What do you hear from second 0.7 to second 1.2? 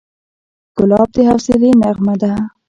ګلاب د